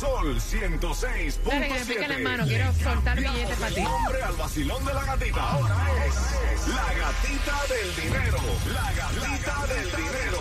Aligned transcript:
Sol 0.00 0.40
106.7. 0.40 1.44
Dale, 1.44 1.68
que 1.68 1.74
me 1.74 1.84
pique 1.84 2.08
la 2.08 2.18
mano, 2.20 2.44
quiero 2.46 2.72
soltar 2.72 3.20
billetes 3.20 3.58
para 3.58 3.74
ti. 3.74 3.82
Nombre 3.82 4.22
al 4.22 4.32
vacilón 4.34 4.84
de 4.86 4.94
la 4.94 5.04
gatita. 5.04 5.50
Ahora 5.50 5.76
es 6.06 6.68
la 6.68 6.86
gatita 6.94 7.56
del 7.68 7.96
dinero. 7.96 8.38
La 8.72 8.92
gatita 8.94 9.66
del 9.66 9.90
dinero. 9.90 10.38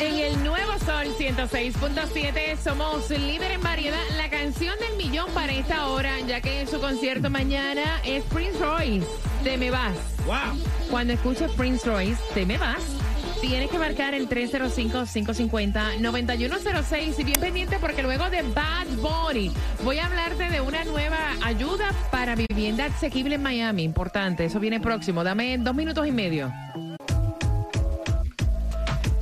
En 0.00 0.18
el 0.18 0.42
nuevo 0.42 0.72
Sol 0.78 1.14
106.7 1.18 2.56
somos 2.56 3.10
líder 3.10 3.50
en 3.50 3.60
variedad. 3.60 4.02
La 4.16 4.30
canción 4.30 4.78
del 4.78 4.96
millón 4.96 5.30
para 5.34 5.52
esta 5.52 5.88
hora, 5.88 6.18
ya 6.20 6.40
que 6.40 6.62
en 6.62 6.68
su 6.68 6.80
concierto 6.80 7.28
mañana 7.28 8.00
es 8.04 8.24
Prince 8.24 8.58
Royce. 8.58 9.06
Te 9.42 9.58
me 9.58 9.70
vas. 9.70 9.94
Wow. 10.24 10.58
Cuando 10.90 11.12
escuches 11.12 11.50
Prince 11.50 11.86
Royce, 11.86 12.22
te 12.32 12.46
me 12.46 12.56
vas. 12.56 13.03
Tienes 13.46 13.70
que 13.70 13.78
marcar 13.78 14.14
el 14.14 14.26
305-550-9106 14.26 17.18
y 17.18 17.24
bien 17.24 17.38
pendiente 17.38 17.76
porque 17.78 18.02
luego 18.02 18.30
de 18.30 18.40
Bad 18.40 18.86
Bunny 18.96 19.52
voy 19.84 19.98
a 19.98 20.06
hablarte 20.06 20.48
de 20.48 20.62
una 20.62 20.82
nueva 20.84 21.18
ayuda 21.42 21.92
para 22.10 22.36
vivienda 22.36 22.86
asequible 22.86 23.34
en 23.34 23.42
Miami. 23.42 23.82
Importante, 23.82 24.46
eso 24.46 24.60
viene 24.60 24.80
próximo. 24.80 25.22
Dame 25.22 25.58
dos 25.58 25.74
minutos 25.74 26.06
y 26.06 26.12
medio. 26.12 26.50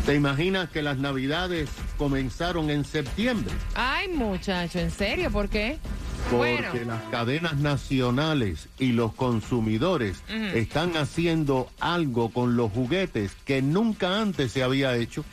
¿Te 0.05 0.15
imaginas 0.15 0.69
que 0.69 0.81
las 0.81 0.97
navidades 0.97 1.69
comenzaron 1.97 2.69
en 2.69 2.85
septiembre? 2.85 3.53
Ay, 3.75 4.07
muchacho, 4.07 4.79
¿en 4.79 4.89
serio? 4.91 5.29
¿Por 5.31 5.49
qué? 5.49 5.77
Porque 6.31 6.59
Bueno. 6.61 6.85
las 6.85 7.03
cadenas 7.11 7.57
nacionales 7.57 8.69
y 8.79 8.91
los 8.93 9.13
consumidores 9.13 10.23
están 10.53 10.95
haciendo 10.97 11.69
algo 11.79 12.29
con 12.29 12.55
los 12.57 12.71
juguetes 12.71 13.31
que 13.45 13.61
nunca 13.61 14.21
antes 14.21 14.51
se 14.51 14.63
había 14.63 14.95
hecho. 14.95 15.23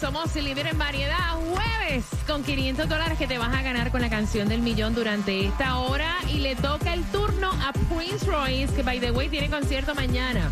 somos 0.00 0.34
líder 0.36 0.68
en 0.68 0.78
variedad 0.78 1.34
jueves 1.50 2.04
con 2.26 2.42
500 2.44 2.88
dólares 2.88 3.18
que 3.18 3.26
te 3.26 3.36
vas 3.36 3.54
a 3.54 3.62
ganar 3.62 3.90
con 3.90 4.00
la 4.00 4.08
canción 4.08 4.48
del 4.48 4.60
millón 4.60 4.94
durante 4.94 5.46
esta 5.46 5.78
hora 5.78 6.16
y 6.28 6.38
le 6.38 6.54
toca 6.56 6.94
el 6.94 7.02
turno 7.06 7.50
a 7.50 7.72
Prince 7.72 8.24
Royce 8.26 8.72
que 8.74 8.82
by 8.82 9.00
the 9.00 9.10
way 9.10 9.28
tiene 9.28 9.50
concierto 9.50 9.94
mañana. 9.94 10.50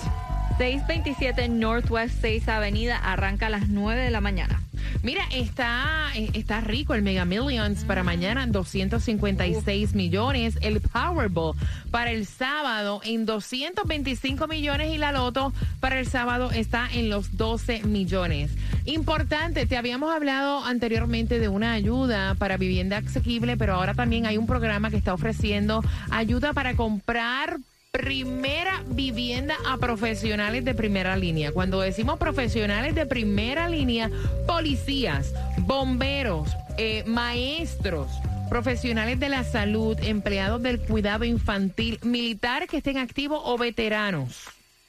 627 0.57 1.49
Northwest 1.49 2.15
6 2.21 2.49
Avenida 2.49 2.97
arranca 2.97 3.45
a 3.45 3.49
las 3.49 3.69
9 3.69 4.01
de 4.01 4.09
la 4.09 4.21
mañana. 4.21 4.66
Mira, 5.03 5.23
está, 5.31 6.09
eh, 6.15 6.29
está 6.33 6.61
rico 6.61 6.93
el 6.93 7.01
Mega 7.01 7.25
Millions 7.25 7.83
para 7.85 8.03
mañana, 8.03 8.45
256 8.47 9.93
millones. 9.93 10.57
El 10.61 10.81
Powerball 10.81 11.55
para 11.91 12.11
el 12.11 12.25
sábado 12.25 13.01
en 13.03 13.25
225 13.25 14.47
millones 14.47 14.93
y 14.93 14.97
la 14.97 15.11
Loto 15.11 15.53
para 15.79 15.99
el 15.99 16.07
sábado 16.07 16.51
está 16.51 16.87
en 16.91 17.09
los 17.09 17.37
12 17.37 17.83
millones. 17.83 18.51
Importante, 18.85 19.65
te 19.65 19.77
habíamos 19.77 20.13
hablado 20.13 20.63
anteriormente 20.65 21.39
de 21.39 21.47
una 21.47 21.73
ayuda 21.73 22.35
para 22.35 22.57
vivienda 22.57 22.97
asequible, 22.97 23.57
pero 23.57 23.75
ahora 23.75 23.93
también 23.93 24.25
hay 24.25 24.37
un 24.37 24.47
programa 24.47 24.89
que 24.89 24.97
está 24.97 25.13
ofreciendo 25.13 25.83
ayuda 26.09 26.53
para 26.53 26.75
comprar 26.75 27.57
primera 27.97 28.83
vivienda 28.85 29.55
a 29.65 29.77
profesionales 29.77 30.63
de 30.63 30.75
primera 30.75 31.17
línea. 31.17 31.51
Cuando 31.51 31.81
decimos 31.81 32.19
profesionales 32.19 32.93
de 32.93 33.07
primera 33.07 33.67
línea, 33.67 34.11
policías, 34.45 35.33
bomberos, 35.57 36.49
eh, 36.77 37.03
maestros, 37.07 38.07
profesionales 38.51 39.19
de 39.19 39.29
la 39.29 39.43
salud, 39.43 39.97
empleados 40.03 40.61
del 40.61 40.79
cuidado 40.79 41.25
infantil, 41.25 41.99
militares 42.03 42.69
que 42.69 42.77
estén 42.77 42.99
activos 42.99 43.41
o 43.43 43.57
veteranos. 43.57 44.45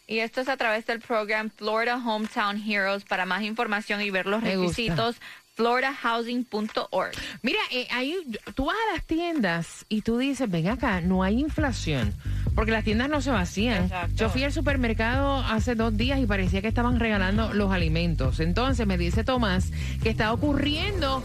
Y 0.06 0.18
esto 0.18 0.42
es 0.42 0.48
a 0.48 0.58
través 0.58 0.84
del 0.84 1.00
programa 1.00 1.50
Florida 1.56 1.96
Hometown 1.96 2.62
Heroes. 2.62 3.04
Para 3.04 3.24
más 3.24 3.42
información 3.42 4.02
y 4.02 4.10
ver 4.10 4.26
los 4.26 4.42
requisitos, 4.42 5.16
floridahousing.org. 5.58 7.12
Mira, 7.42 7.58
eh, 7.72 7.88
ahí 7.90 8.16
tú 8.54 8.66
vas 8.66 8.76
a 8.90 8.94
las 8.94 9.04
tiendas 9.04 9.84
y 9.88 10.02
tú 10.02 10.16
dices, 10.18 10.48
ven 10.50 10.68
acá, 10.68 11.00
no 11.00 11.22
hay 11.22 11.40
inflación. 11.40 12.14
Porque 12.54 12.70
las 12.72 12.84
tiendas 12.84 13.08
no 13.08 13.20
se 13.20 13.30
vacían. 13.30 13.84
Exacto. 13.84 14.14
Yo 14.16 14.30
fui 14.30 14.44
al 14.44 14.52
supermercado 14.52 15.36
hace 15.38 15.74
dos 15.74 15.96
días 15.96 16.18
y 16.20 16.26
parecía 16.26 16.62
que 16.62 16.68
estaban 16.68 16.98
regalando 16.98 17.52
los 17.54 17.72
alimentos. 17.72 18.40
Entonces 18.40 18.86
me 18.86 18.96
dice 18.98 19.24
Tomás 19.24 19.70
que 20.02 20.08
está 20.10 20.32
ocurriendo 20.32 21.22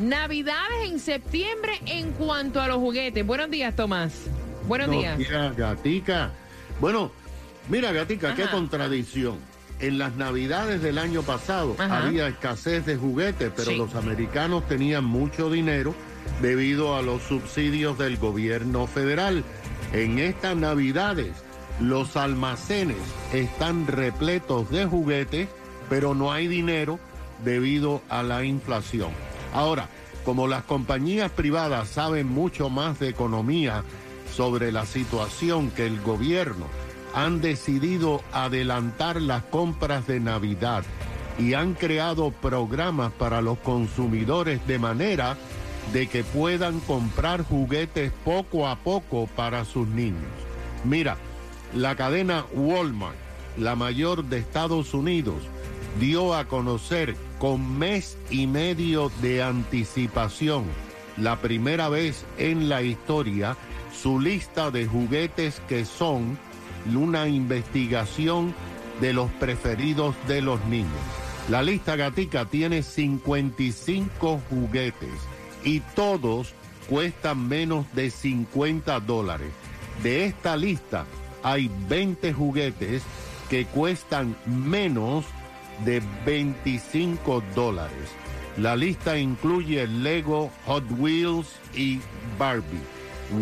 Navidades 0.00 0.88
en 0.90 1.00
septiembre 1.00 1.72
en 1.86 2.12
cuanto 2.12 2.60
a 2.60 2.68
los 2.68 2.76
juguetes. 2.76 3.26
Buenos 3.26 3.50
días, 3.50 3.74
Tomás. 3.74 4.12
Buenos 4.68 4.86
No, 4.88 4.98
días. 5.00 5.18
mira, 5.18 5.50
Gatica. 5.50 6.30
Bueno, 6.80 7.10
mira, 7.68 7.90
Gatica, 7.90 8.32
qué 8.36 8.44
Ajá. 8.44 8.52
contradicción. 8.52 9.38
En 9.80 9.98
las 9.98 10.16
navidades 10.16 10.82
del 10.82 10.98
año 10.98 11.22
pasado 11.22 11.76
Ajá. 11.78 12.06
había 12.08 12.26
escasez 12.28 12.84
de 12.84 12.96
juguetes, 12.96 13.52
pero 13.54 13.70
Sí. 13.70 13.76
los 13.76 13.94
americanos 13.94 14.66
tenían 14.66 15.04
mucho 15.04 15.50
dinero 15.50 15.94
debido 16.42 16.96
a 16.96 17.02
los 17.02 17.22
subsidios 17.22 17.96
del 17.98 18.16
gobierno 18.16 18.86
federal. 18.86 19.44
En 19.92 20.18
estas 20.18 20.56
navidades, 20.56 21.30
los 21.80 22.16
almacenes 22.16 22.96
están 23.32 23.86
repletos 23.86 24.68
de 24.70 24.84
juguetes, 24.84 25.48
pero 25.88 26.14
no 26.14 26.32
hay 26.32 26.48
dinero 26.48 26.98
debido 27.44 28.02
a 28.08 28.22
la 28.24 28.44
inflación. 28.44 29.10
Ahora, 29.54 29.88
como 30.24 30.48
las 30.48 30.64
compañías 30.64 31.30
privadas 31.30 31.88
saben 31.88 32.26
mucho 32.26 32.68
más 32.68 32.98
de 32.98 33.08
economía 33.08 33.84
sobre 34.34 34.72
la 34.72 34.84
situación 34.86 35.70
que 35.70 35.86
el 35.86 36.00
gobierno, 36.02 36.66
han 37.14 37.40
decidido 37.40 38.22
adelantar 38.32 39.20
las 39.20 39.42
compras 39.44 40.06
de 40.06 40.20
Navidad 40.20 40.84
y 41.38 41.54
han 41.54 41.74
creado 41.74 42.30
programas 42.30 43.12
para 43.12 43.40
los 43.40 43.58
consumidores 43.58 44.66
de 44.66 44.78
manera 44.78 45.36
de 45.92 46.06
que 46.06 46.24
puedan 46.24 46.80
comprar 46.80 47.42
juguetes 47.42 48.12
poco 48.24 48.68
a 48.68 48.76
poco 48.76 49.26
para 49.26 49.64
sus 49.64 49.88
niños. 49.88 50.30
Mira, 50.84 51.16
la 51.74 51.96
cadena 51.96 52.44
Walmart, 52.52 53.16
la 53.56 53.74
mayor 53.74 54.24
de 54.24 54.38
Estados 54.38 54.94
Unidos, 54.94 55.42
dio 55.98 56.34
a 56.34 56.44
conocer 56.46 57.16
con 57.38 57.78
mes 57.78 58.18
y 58.30 58.46
medio 58.46 59.10
de 59.22 59.42
anticipación, 59.42 60.64
la 61.16 61.40
primera 61.40 61.88
vez 61.88 62.24
en 62.36 62.68
la 62.68 62.82
historia, 62.82 63.56
su 63.92 64.20
lista 64.20 64.70
de 64.70 64.86
juguetes 64.86 65.60
que 65.68 65.84
son 65.84 66.38
una 66.96 67.28
investigación 67.28 68.54
de 69.00 69.12
los 69.12 69.30
preferidos 69.32 70.14
de 70.26 70.42
los 70.42 70.64
niños. 70.66 70.90
La 71.48 71.62
lista 71.62 71.96
gatica 71.96 72.44
tiene 72.44 72.82
55 72.82 74.40
juguetes 74.50 75.14
y 75.64 75.80
todos 75.80 76.54
cuestan 76.88 77.48
menos 77.48 77.86
de 77.94 78.10
50 78.10 79.00
dólares. 79.00 79.50
De 80.02 80.26
esta 80.26 80.56
lista 80.56 81.06
hay 81.42 81.70
20 81.88 82.32
juguetes 82.32 83.02
que 83.48 83.64
cuestan 83.66 84.36
menos 84.46 85.24
de 85.84 86.02
25 86.26 87.42
dólares. 87.54 88.10
La 88.56 88.74
lista 88.76 89.18
incluye 89.18 89.86
Lego, 89.86 90.50
Hot 90.66 90.84
Wheels 90.98 91.46
y 91.74 92.00
Barbie. 92.38 92.82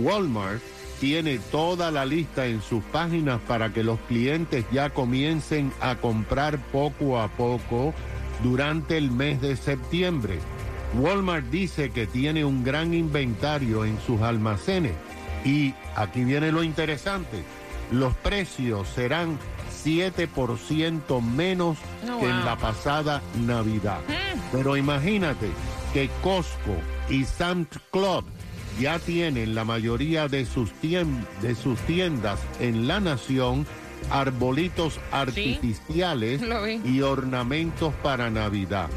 Walmart 0.03 0.63
tiene 1.01 1.39
toda 1.39 1.91
la 1.91 2.05
lista 2.05 2.47
en 2.47 2.63
sus 2.63 2.83
páginas 2.85 3.41
para 3.47 3.73
que 3.73 3.83
los 3.83 3.99
clientes 4.01 4.65
ya 4.73 4.91
comiencen 4.91 5.73
a 5.81 5.97
comprar 5.97 6.59
poco 6.73 7.21
a 7.21 7.29
poco 7.29 7.95
durante 8.43 8.97
el 8.97 9.11
mes 9.11 9.41
de 9.41 9.57
septiembre. 9.57 10.39
Walmart 10.99 11.47
dice 11.47 11.91
que 11.91 12.07
tiene 12.07 12.45
un 12.45 12.65
gran 12.65 12.95
inventario 12.95 13.85
en 13.85 13.99
sus 14.01 14.21
almacenes 14.23 14.93
y 15.45 15.75
aquí 15.95 16.25
viene 16.25 16.53
lo 16.53 16.63
interesante, 16.63 17.43
los 17.93 18.15
precios 18.15 18.89
serán 18.89 19.39
7% 19.85 21.23
menos 21.23 21.79
Oh, 22.09 22.21
que 22.21 22.29
en 22.29 22.45
la 22.45 22.57
pasada 22.57 23.23
Navidad. 23.47 24.01
Pero 24.53 24.77
imagínate 24.77 25.49
que 25.93 26.09
Costco 26.23 26.77
y 27.09 27.25
Sam's 27.25 27.69
Club 27.91 28.25
ya 28.81 28.99
tienen 28.99 29.55
la 29.55 29.65
mayoría 29.65 30.29
de 30.29 30.45
sus, 30.47 30.71
tien- 30.83 31.25
de 31.43 31.55
sus 31.55 31.79
tiendas 31.81 32.39
en 32.61 32.87
la 32.89 33.01
nación 33.01 33.67
arbolitos 34.11 35.01
artificiales 35.13 36.41
y 36.85 37.01
ornamentos 37.03 37.95
para 38.03 38.31
Navidad. 38.31 38.89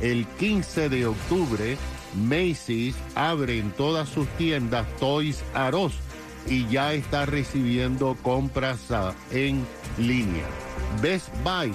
El 0.00 0.26
15 0.38 0.88
de 0.88 1.06
octubre, 1.06 1.76
Macy's 2.16 2.94
abre 3.14 3.58
en 3.58 3.70
todas 3.72 4.08
sus 4.08 4.26
tiendas 4.38 4.86
Toys 4.96 5.42
R 5.54 5.76
Us 5.76 5.92
y 6.48 6.66
ya 6.68 6.94
está 6.94 7.26
recibiendo 7.26 8.16
compras 8.22 8.78
en 9.30 9.64
línea. 9.98 10.46
Best 11.02 11.28
Buy 11.44 11.72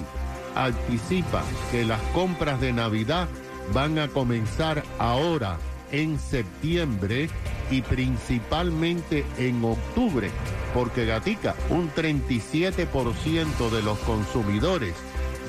anticipa 0.56 1.44
que 1.72 1.86
las 1.86 2.02
compras 2.14 2.60
de 2.60 2.74
Navidad 2.74 3.28
van 3.74 4.00
a 4.00 4.08
comenzar 4.08 4.84
ahora 4.98 5.58
en 5.92 6.20
septiembre 6.20 7.30
y 7.72 7.82
principalmente 7.82 9.26
en 9.38 9.64
octubre, 9.64 10.30
porque 10.74 11.06
Gatica, 11.06 11.56
un 11.70 11.92
37% 11.92 13.70
de 13.70 13.82
los 13.82 13.98
consumidores 14.00 14.94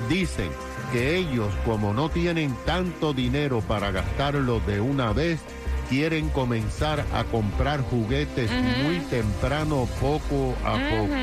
dicen 0.09 0.49
que 0.93 1.17
ellos, 1.17 1.53
como 1.65 1.93
no 1.93 2.09
tienen 2.09 2.55
tanto 2.65 3.13
dinero 3.13 3.61
para 3.61 3.91
gastarlo 3.91 4.61
de 4.61 4.81
una 4.81 5.13
vez, 5.13 5.41
quieren 5.89 6.29
comenzar 6.31 7.05
a 7.13 7.25
comprar 7.25 7.81
juguetes 7.81 8.51
muy 8.83 8.99
temprano, 9.11 9.89
poco 10.01 10.55
a 10.65 10.73
poco. 10.75 11.15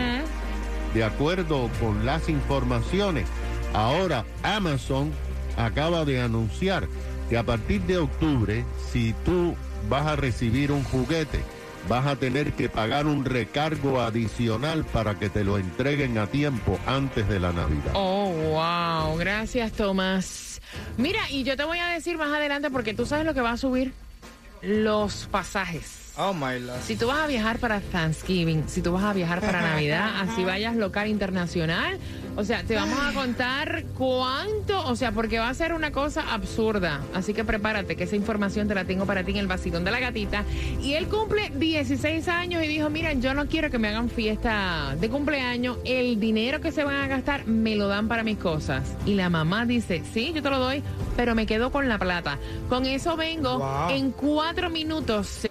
De 0.93 1.03
acuerdo 1.03 1.69
con 1.79 2.05
las 2.05 2.29
informaciones, 2.29 3.27
ahora 3.73 4.25
Amazon 4.43 5.11
acaba 5.57 6.05
de 6.05 6.21
anunciar 6.21 6.87
que 7.29 7.37
a 7.37 7.43
partir 7.43 7.81
de 7.81 7.97
octubre, 7.97 8.65
si 8.91 9.13
tú 9.25 9.55
vas 9.89 10.05
a 10.05 10.15
recibir 10.15 10.71
un 10.71 10.83
juguete, 10.83 11.39
vas 11.87 12.05
a 12.07 12.15
tener 12.15 12.53
que 12.53 12.69
pagar 12.69 13.07
un 13.07 13.25
recargo 13.25 14.01
adicional 14.01 14.85
para 14.85 15.19
que 15.19 15.29
te 15.29 15.43
lo 15.43 15.57
entreguen 15.57 16.17
a 16.17 16.27
tiempo 16.27 16.79
antes 16.85 17.27
de 17.27 17.39
la 17.39 17.51
Navidad. 17.51 17.91
Oh, 17.93 18.29
wow. 18.29 19.17
Gracias, 19.17 19.71
Tomás. 19.73 20.61
Mira, 20.97 21.29
y 21.29 21.43
yo 21.43 21.57
te 21.57 21.63
voy 21.63 21.79
a 21.79 21.87
decir 21.87 22.17
más 22.17 22.33
adelante 22.33 22.69
porque 22.69 22.93
tú 22.93 23.05
sabes 23.05 23.25
lo 23.25 23.33
que 23.33 23.41
va 23.41 23.51
a 23.51 23.57
subir 23.57 23.93
los 24.61 25.27
pasajes. 25.31 26.02
Oh 26.15 26.31
my 26.31 26.59
lord. 26.59 26.79
Si 26.83 26.95
tú 26.95 27.07
vas 27.07 27.21
a 27.21 27.27
viajar 27.27 27.57
para 27.57 27.79
Thanksgiving, 27.79 28.65
si 28.67 28.83
tú 28.83 28.91
vas 28.91 29.03
a 29.03 29.13
viajar 29.13 29.41
para 29.41 29.61
Navidad, 29.73 30.21
así 30.21 30.43
vayas 30.43 30.75
local 30.75 31.07
internacional, 31.07 31.97
o 32.35 32.43
sea, 32.43 32.63
te 32.63 32.75
vamos 32.75 32.99
a 32.99 33.13
contar 33.13 33.83
cuánto, 33.97 34.85
o 34.87 34.95
sea, 34.95 35.11
porque 35.11 35.39
va 35.39 35.49
a 35.49 35.53
ser 35.55 35.73
una 35.73 35.91
cosa 35.91 36.31
absurda. 36.33 37.01
Así 37.15 37.33
que 37.33 37.43
prepárate, 37.43 37.95
que 37.95 38.03
esa 38.03 38.15
información 38.15 38.67
te 38.67 38.75
la 38.75 38.85
tengo 38.85 39.07
para 39.07 39.23
ti 39.23 39.31
en 39.31 39.37
el 39.37 39.47
vacilón 39.47 39.83
de 39.83 39.89
la 39.91 39.99
gatita. 39.99 40.43
Y 40.83 40.93
él 40.93 41.07
cumple 41.07 41.51
16 41.55 42.27
años 42.27 42.63
y 42.63 42.67
dijo, 42.67 42.91
miren, 42.91 43.19
yo 43.21 43.33
no 43.33 43.47
quiero 43.47 43.71
que 43.71 43.79
me 43.79 43.87
hagan 43.87 44.09
fiesta 44.09 44.95
de 44.99 45.09
cumpleaños, 45.09 45.77
el 45.83 46.19
dinero 46.19 46.61
que 46.61 46.71
se 46.71 46.83
van 46.83 46.95
a 46.95 47.07
gastar 47.07 47.47
me 47.47 47.75
lo 47.75 47.87
dan 47.87 48.07
para 48.07 48.23
mis 48.23 48.37
cosas. 48.37 48.83
Y 49.07 49.15
la 49.15 49.31
mamá 49.31 49.65
dice, 49.65 50.03
sí, 50.13 50.31
yo 50.35 50.43
te 50.43 50.49
lo 50.51 50.59
doy, 50.59 50.83
pero 51.17 51.33
me 51.33 51.47
quedo 51.47 51.71
con 51.71 51.89
la 51.89 51.97
plata. 51.97 52.37
Con 52.69 52.85
eso 52.85 53.17
vengo 53.17 53.57
Wow. 53.57 53.89
en 53.89 54.11
cuatro 54.11 54.69
minutos. 54.69 55.47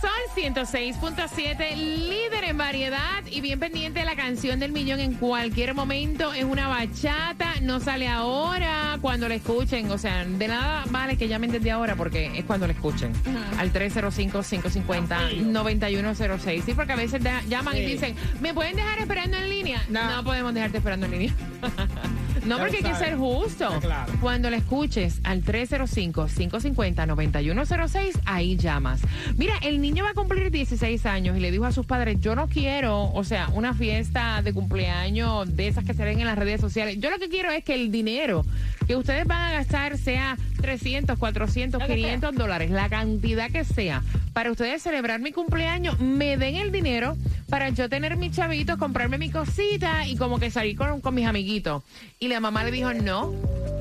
Sol 0.00 0.10
106.7, 0.36 1.74
líder 1.74 2.44
en 2.44 2.56
variedad 2.56 3.24
y 3.28 3.40
bien 3.40 3.58
pendiente 3.58 3.98
de 4.00 4.06
la 4.06 4.14
canción 4.14 4.60
del 4.60 4.70
millón 4.70 5.00
en 5.00 5.14
cualquier 5.14 5.74
momento. 5.74 6.32
Es 6.32 6.44
una 6.44 6.68
bachata, 6.68 7.54
no 7.62 7.80
sale 7.80 8.06
ahora 8.06 8.98
cuando 9.00 9.28
la 9.28 9.34
escuchen. 9.34 9.90
O 9.90 9.98
sea, 9.98 10.24
de 10.24 10.46
nada 10.46 10.84
vale 10.90 11.16
que 11.16 11.26
llamen 11.26 11.50
desde 11.50 11.72
ahora 11.72 11.96
porque 11.96 12.30
es 12.38 12.44
cuando 12.44 12.68
la 12.68 12.74
escuchen. 12.74 13.12
Al 13.58 13.72
305-550-9106. 13.72 16.62
Sí, 16.64 16.74
porque 16.74 16.92
a 16.92 16.96
veces 16.96 17.20
llaman 17.48 17.76
y 17.76 17.84
dicen, 17.84 18.14
¿me 18.40 18.54
pueden 18.54 18.76
dejar 18.76 19.00
esperando 19.00 19.36
en 19.36 19.48
línea? 19.48 19.82
No. 19.88 20.08
No, 20.16 20.22
podemos 20.22 20.54
dejarte 20.54 20.78
esperando 20.78 21.06
en 21.06 21.12
línea. 21.12 21.34
no, 22.48 22.58
porque 22.58 22.78
hay 22.78 22.82
que 22.82 22.94
ser 22.94 23.16
justo. 23.16 23.68
Ah, 23.70 23.78
claro. 23.80 24.12
Cuando 24.20 24.50
la 24.50 24.56
escuches 24.56 25.20
al 25.24 25.44
305-550-9106, 25.44 28.20
ahí 28.24 28.56
llamas. 28.56 29.00
Mira, 29.36 29.54
el 29.62 29.80
niño 29.80 30.04
va 30.04 30.10
a 30.10 30.14
cumplir 30.14 30.50
16 30.50 31.06
años 31.06 31.36
y 31.36 31.40
le 31.40 31.50
dijo 31.50 31.64
a 31.64 31.72
sus 31.72 31.86
padres, 31.86 32.20
yo 32.20 32.34
no 32.34 32.48
quiero, 32.48 33.12
o 33.12 33.24
sea, 33.24 33.48
una 33.52 33.74
fiesta 33.74 34.42
de 34.42 34.52
cumpleaños 34.52 35.56
de 35.56 35.68
esas 35.68 35.84
que 35.84 35.94
se 35.94 36.04
ven 36.04 36.20
en 36.20 36.26
las 36.26 36.38
redes 36.38 36.60
sociales. 36.60 36.98
Yo 36.98 37.10
lo 37.10 37.18
que 37.18 37.28
quiero 37.28 37.50
es 37.50 37.64
que 37.64 37.74
el 37.74 37.90
dinero 37.90 38.44
que 38.88 38.96
ustedes 38.96 39.26
van 39.26 39.38
a 39.38 39.52
gastar, 39.52 39.98
sea 39.98 40.38
300, 40.62 41.18
400, 41.18 41.84
500 41.84 42.34
dólares, 42.34 42.70
la 42.70 42.88
cantidad 42.88 43.50
que 43.50 43.62
sea, 43.62 44.02
para 44.32 44.50
ustedes 44.50 44.82
celebrar 44.82 45.20
mi 45.20 45.30
cumpleaños, 45.30 46.00
me 46.00 46.38
den 46.38 46.56
el 46.56 46.72
dinero 46.72 47.14
para 47.50 47.68
yo 47.68 47.90
tener 47.90 48.16
mis 48.16 48.32
chavitos, 48.32 48.78
comprarme 48.78 49.18
mi 49.18 49.30
cosita 49.30 50.06
y 50.06 50.16
como 50.16 50.38
que 50.38 50.50
salir 50.50 50.74
con, 50.74 51.02
con 51.02 51.14
mis 51.14 51.26
amiguitos. 51.26 51.82
Y 52.18 52.28
la 52.28 52.40
mamá 52.40 52.64
le 52.64 52.70
dijo, 52.70 52.94
no, 52.94 53.34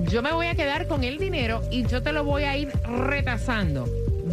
yo 0.10 0.22
me 0.22 0.34
voy 0.34 0.48
a 0.48 0.56
quedar 0.56 0.88
con 0.88 1.06
el 1.06 1.18
dinero 1.18 1.62
y 1.72 1.88
yo 1.88 2.04
te 2.04 2.12
lo 2.12 2.26
voy 2.26 2.44
a 2.44 2.58
ir 2.58 2.70
retasando 2.86 3.86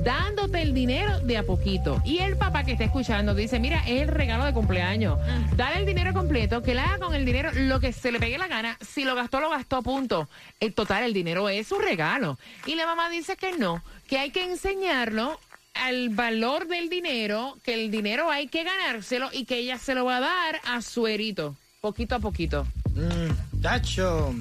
dándote 0.04 0.62
el 0.62 0.74
dinero 0.74 1.18
de 1.20 1.38
a 1.38 1.42
poquito. 1.42 2.00
Y 2.04 2.18
el 2.18 2.36
papá 2.36 2.62
que 2.62 2.72
está 2.72 2.84
escuchando 2.84 3.34
dice, 3.34 3.58
mira, 3.58 3.82
es 3.86 4.02
el 4.02 4.08
regalo 4.08 4.44
de 4.44 4.52
cumpleaños. 4.52 5.18
Dale 5.56 5.78
el 5.78 5.86
dinero 5.86 6.12
completo, 6.12 6.62
que 6.62 6.74
le 6.74 6.80
haga 6.80 6.98
con 6.98 7.14
el 7.14 7.24
dinero 7.24 7.50
lo 7.52 7.80
que 7.80 7.92
se 7.92 8.12
le 8.12 8.20
pegue 8.20 8.38
la 8.38 8.46
gana. 8.46 8.78
Si 8.80 9.04
lo 9.04 9.14
gastó, 9.14 9.40
lo 9.40 9.50
gastó, 9.50 9.82
punto. 9.82 10.28
El 10.60 10.74
total, 10.74 11.04
el 11.04 11.14
dinero 11.14 11.48
es 11.48 11.66
su 11.66 11.78
regalo. 11.78 12.38
Y 12.66 12.74
la 12.74 12.86
mamá 12.86 13.08
dice 13.08 13.36
que 13.36 13.56
no, 13.56 13.82
que 14.06 14.18
hay 14.18 14.30
que 14.30 14.44
enseñarlo 14.44 15.40
al 15.74 16.10
valor 16.10 16.68
del 16.68 16.88
dinero, 16.88 17.58
que 17.64 17.74
el 17.74 17.90
dinero 17.90 18.30
hay 18.30 18.46
que 18.46 18.62
ganárselo 18.62 19.30
y 19.32 19.44
que 19.44 19.58
ella 19.58 19.78
se 19.78 19.94
lo 19.94 20.04
va 20.04 20.18
a 20.18 20.20
dar 20.20 20.60
a 20.66 20.82
su 20.82 21.06
herito, 21.06 21.56
poquito 21.80 22.14
a 22.14 22.20
poquito. 22.20 22.66
Mm, 22.94 23.60
tacho. 23.60 24.34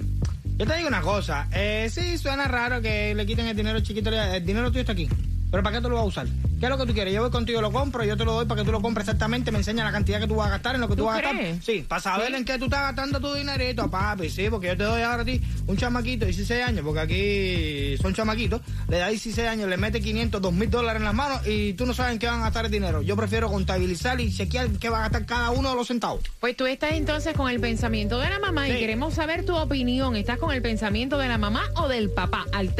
Yo 0.57 0.67
te 0.67 0.77
digo 0.77 0.87
una 0.87 1.01
cosa, 1.01 1.47
eh, 1.51 1.89
sí, 1.91 2.17
suena 2.19 2.47
raro 2.47 2.79
que 2.79 3.15
le 3.15 3.25
quiten 3.25 3.47
el 3.47 3.55
dinero 3.55 3.79
chiquito, 3.79 4.11
el 4.11 4.45
dinero 4.45 4.69
tuyo 4.69 4.81
está 4.81 4.91
aquí. 4.91 5.09
Pero 5.53 5.61
¿para 5.61 5.77
qué 5.77 5.83
tú 5.83 5.89
lo 5.89 5.97
vas 5.97 6.05
a 6.05 6.07
usar? 6.07 6.27
¿Qué 6.59 6.65
es 6.65 6.69
lo 6.71 6.79
que 6.79 6.87
tú 6.87 6.93
quieres? 6.95 7.13
Yo 7.13 7.21
voy 7.21 7.29
contigo, 7.29 7.61
lo 7.61 7.71
compro, 7.71 8.03
yo 8.03 8.17
te 8.17 8.25
lo 8.25 8.33
doy 8.33 8.47
para 8.47 8.61
que 8.61 8.65
tú 8.65 8.71
lo 8.71 8.81
compres 8.81 9.05
exactamente, 9.07 9.51
me 9.51 9.59
enseña 9.59 9.83
la 9.83 9.91
cantidad 9.91 10.19
que 10.19 10.25
tú 10.25 10.33
vas 10.33 10.47
a 10.47 10.51
gastar 10.51 10.73
en 10.73 10.81
lo 10.81 10.87
que 10.87 10.95
tú, 10.95 11.03
¿Tú 11.03 11.05
vas 11.05 11.19
a 11.19 11.21
gastar. 11.21 11.61
Sí, 11.61 11.85
para 11.87 12.01
saber 12.01 12.33
en 12.33 12.43
qué 12.43 12.57
tú 12.57 12.65
estás 12.65 12.81
gastando 12.81 13.19
tu 13.19 13.31
dinerito, 13.35 13.87
papi, 13.91 14.31
sí, 14.31 14.47
porque 14.49 14.69
yo 14.69 14.77
te 14.77 14.85
doy 14.85 15.03
ahora 15.03 15.21
a 15.21 15.25
ti 15.25 15.39
un 15.67 15.77
chamaquito 15.77 16.21
de 16.21 16.31
16 16.31 16.63
años, 16.63 16.83
porque 16.83 17.01
aquí 17.01 17.97
son 18.01 18.15
chamaquitos, 18.15 18.61
le 18.87 18.97
da 18.97 19.09
16 19.09 19.47
años, 19.47 19.69
le 19.69 19.77
mete 19.77 20.01
500, 20.01 20.41
2 20.41 20.53
mil 20.53 20.71
dólares 20.71 21.01
en 21.01 21.05
las 21.05 21.13
manos 21.13 21.45
y 21.45 21.73
tú 21.73 21.85
no 21.85 21.93
sabes 21.93 22.13
en 22.13 22.19
qué 22.19 22.25
van 22.25 22.39
a 22.39 22.45
gastar 22.45 22.65
el 22.65 22.71
dinero. 22.71 23.03
Yo 23.03 23.15
prefiero 23.15 23.47
contabilizar 23.51 24.19
y 24.21 24.33
chequear 24.33 24.69
qué 24.79 24.89
va 24.89 24.97
a 24.97 25.01
gastar 25.01 25.27
cada 25.27 25.51
uno 25.51 25.69
de 25.69 25.75
los 25.75 25.87
centavos. 25.87 26.23
Pues 26.39 26.57
tú 26.57 26.65
estás 26.65 26.93
entonces 26.93 27.35
con 27.35 27.51
el 27.51 27.59
pensamiento 27.59 28.17
de 28.17 28.29
la 28.31 28.39
mamá 28.39 28.69
y 28.69 28.79
queremos 28.79 29.13
saber 29.13 29.45
tu 29.45 29.55
opinión. 29.55 30.15
¿Estás 30.15 30.39
con 30.39 30.51
el 30.51 30.63
pensamiento 30.63 31.19
de 31.19 31.27
la 31.27 31.37
mamá 31.37 31.69
o 31.75 31.87
del 31.89 32.09
papá? 32.09 32.47
Al 32.53 32.73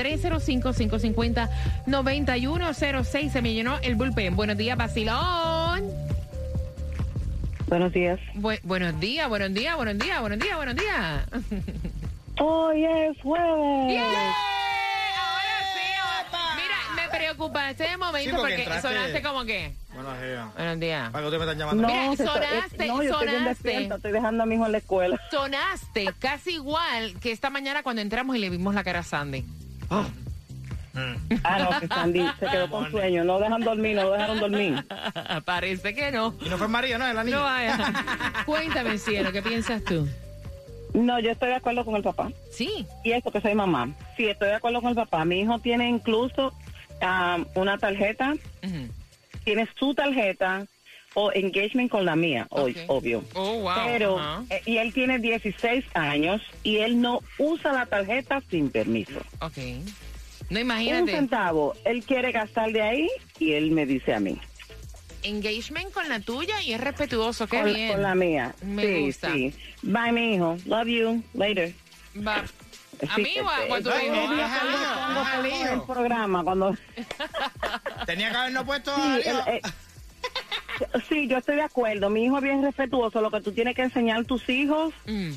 305-550-9106 2.72 3.30
se 3.32 3.42
me 3.42 3.54
llenó 3.54 3.78
el 3.80 3.96
bullpen. 3.96 4.36
Buenos 4.36 4.58
días, 4.58 4.78
Basilón. 4.78 5.84
Buenos 7.68 7.92
días. 7.92 8.20
Bu- 8.36 8.60
buenos 8.64 9.00
días, 9.00 9.28
buenos 9.30 9.54
días, 9.54 9.76
buenos 9.76 9.98
días, 9.98 10.20
buenos 10.22 10.40
días, 10.40 10.56
buenos 10.56 10.76
días. 10.76 11.26
Hoy 12.40 12.84
es 12.86 13.22
jueves. 13.22 13.94
¡Yeah! 13.94 14.04
Ahora 14.04 15.60
sí. 15.74 15.80
ahora- 16.02 16.56
Mira, 16.56 16.76
me 16.96 17.18
preocupaste 17.18 17.84
de 17.84 17.98
momento 17.98 18.30
Sí, 18.30 18.36
porque 18.36 18.42
porque 18.42 18.64
entraste- 18.64 18.82
sonaste 18.90 19.22
como 19.22 19.46
que. 19.46 19.74
Bueno, 19.94 20.10
días. 20.22 20.48
Buenos 20.56 20.80
días. 20.80 21.10
Para 21.12 21.22
que 21.22 21.26
ustedes 21.28 21.46
me 21.46 21.52
están 21.52 21.58
llamando. 21.70 21.88
Mira, 21.88 22.06
se 22.16 22.24
está- 22.24 22.34
sonaste, 22.34 22.84
eh, 22.84 22.88
no, 22.88 23.04
yo 23.04 23.10
estoy 23.12 23.28
bien 23.28 23.40
sonaste. 23.40 23.68
despierta, 23.70 23.96
estoy 23.96 24.12
dejando 24.12 24.44
a 24.44 24.46
mi 24.46 24.56
hijo 24.56 24.66
en 24.66 24.72
la 24.72 24.78
escuela. 24.80 25.22
Sonaste 25.32 26.06
casi 26.20 26.52
igual 26.56 27.20
que 27.20 27.32
esta 27.32 27.50
mañana 27.50 27.82
cuando 27.84 28.02
entramos 28.02 28.36
y 28.36 28.40
le 28.40 28.50
vimos 28.50 28.74
la 28.76 28.84
cara 28.84 29.00
a 29.00 29.04
Sandy. 29.04 29.46
Ah, 31.44 31.58
no, 31.60 31.80
que 31.80 31.88
Sandy 31.88 32.26
se 32.40 32.46
quedó 32.48 32.70
con 32.70 32.90
sueño. 32.92 33.24
No 33.24 33.40
dejan 33.40 33.62
dormir, 33.62 33.96
no 33.96 34.04
lo 34.04 34.12
dejaron 34.12 34.40
dormir. 34.40 34.86
Parece 35.46 35.94
que 35.94 36.12
no. 36.12 36.36
Y 36.46 36.50
no 36.50 36.58
fue 36.58 36.68
María, 36.68 36.98
¿no? 36.98 37.08
Es 37.08 37.16
la 37.16 37.24
niña. 37.24 37.38
No 37.38 37.44
vaya. 37.44 37.94
Cuéntame, 38.46 38.98
cielo, 38.98 39.32
¿qué 39.32 39.42
piensas 39.42 39.84
tú? 39.84 40.08
No, 40.94 41.20
yo 41.20 41.32
estoy 41.32 41.50
de 41.50 41.56
acuerdo 41.56 41.84
con 41.86 41.96
el 41.96 42.04
papá. 42.04 42.32
Sí. 42.52 42.86
Y 43.04 43.12
eso 43.14 43.32
que 43.32 43.42
soy 43.42 43.56
mamá. 43.56 43.90
Sí, 44.16 44.28
estoy 44.28 44.50
de 44.50 44.56
acuerdo 44.56 44.82
con 44.82 44.90
el 44.92 44.96
papá. 44.96 45.26
Mi 45.26 45.40
hijo 45.42 45.58
tiene 45.60 45.90
incluso 45.90 46.54
ah, 47.02 47.40
una 47.56 47.80
tarjeta, 47.80 48.34
Ujú. 48.62 48.88
tiene 49.44 49.68
su 49.80 49.96
tarjeta 49.96 50.68
o 51.16 51.32
engagement 51.32 51.90
con 51.92 52.06
la 52.06 52.16
mía, 52.16 52.46
hoy, 52.52 52.72
Ok. 52.72 52.78
obvio. 52.88 53.24
Oh, 53.34 53.60
wow. 53.62 53.74
Pero, 53.86 54.46
eh, 54.50 54.62
y 54.66 54.78
él 54.78 54.94
tiene 54.94 55.18
16 55.20 55.84
años 55.96 56.42
y 56.64 56.78
él 56.78 57.02
no 57.02 57.22
usa 57.40 57.72
la 57.74 57.86
tarjeta 57.88 58.42
sin 58.50 58.70
permiso. 58.70 59.20
Ok. 59.40 59.58
No 60.50 60.58
Un 60.60 60.62
imagínate. 60.66 61.12
centavo, 61.12 61.74
él 61.86 62.04
quiere 62.06 62.32
gastar 62.32 62.72
de 62.72 62.82
ahí 62.82 63.10
y 63.40 63.54
él 63.54 63.72
me 63.72 63.86
dice 63.86 64.14
a 64.14 64.20
mí. 64.20 64.40
Engagement 65.24 65.92
con 65.94 66.08
la 66.10 66.20
tuya 66.20 66.62
y 66.62 66.74
es 66.74 66.82
respetuoso. 66.82 67.48
Qué 67.48 67.58
con, 67.62 67.74
bien. 67.74 67.92
con 67.94 68.02
la 68.04 68.14
mía. 68.14 68.54
Me 68.62 68.84
sí, 68.86 69.06
gusta. 69.06 69.32
sí. 69.32 69.54
Bye, 69.82 70.12
mi 70.12 70.36
hijo. 70.36 70.58
Love 70.66 70.88
you. 70.88 71.24
Later. 71.34 71.74
Va. 72.28 72.44
¿A 73.10 73.18
mí 73.18 73.36
o 73.40 73.50
a, 73.50 73.62
este, 73.64 73.72
o 73.72 73.76
a 73.76 73.82
tu 73.82 75.48
hijo? 75.48 75.74
el 75.74 75.82
programa, 75.84 76.44
cuando... 76.44 76.76
Tenía 78.06 78.32
que 78.32 78.38
habernos 78.38 78.64
puesto 78.66 78.94
Sí, 78.96 79.22
el- 79.30 79.56
eh, 79.56 79.62
sí, 81.10 81.28
yo 81.28 81.38
estoy 81.38 81.56
de 81.56 81.62
acuerdo. 81.64 82.10
Mi 82.10 82.26
hijo 82.26 82.38
es 82.38 82.44
bien 82.44 82.62
respetuoso. 82.62 83.22
Lo 83.22 83.32
que 83.32 83.42
tú 83.42 83.52
tienes 83.52 83.76
que 83.76 83.82
enseñar 83.84 84.20
a 84.20 84.24
tus 84.24 84.48
hijos 84.50 84.94
Mm. 85.06 85.32